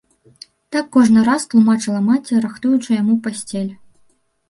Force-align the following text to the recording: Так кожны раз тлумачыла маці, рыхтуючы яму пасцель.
Так 0.75 0.89
кожны 0.95 1.19
раз 1.27 1.45
тлумачыла 1.53 2.01
маці, 2.09 2.43
рыхтуючы 2.49 3.01
яму 3.01 3.21
пасцель. 3.29 3.73